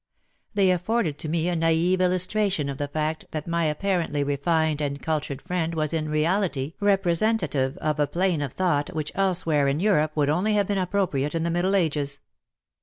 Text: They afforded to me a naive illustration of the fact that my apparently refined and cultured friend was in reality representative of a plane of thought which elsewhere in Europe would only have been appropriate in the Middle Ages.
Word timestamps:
They 0.55 0.71
afforded 0.71 1.19
to 1.19 1.29
me 1.29 1.47
a 1.47 1.55
naive 1.55 2.01
illustration 2.01 2.69
of 2.69 2.79
the 2.79 2.87
fact 2.87 3.25
that 3.29 3.45
my 3.47 3.65
apparently 3.65 4.23
refined 4.23 4.81
and 4.81 4.99
cultured 4.99 5.43
friend 5.43 5.75
was 5.75 5.93
in 5.93 6.09
reality 6.09 6.73
representative 6.79 7.77
of 7.77 7.99
a 7.99 8.07
plane 8.07 8.41
of 8.41 8.53
thought 8.53 8.89
which 8.95 9.11
elsewhere 9.13 9.67
in 9.67 9.79
Europe 9.79 10.13
would 10.15 10.27
only 10.31 10.55
have 10.55 10.67
been 10.69 10.79
appropriate 10.79 11.35
in 11.35 11.43
the 11.43 11.51
Middle 11.51 11.75
Ages. 11.75 12.19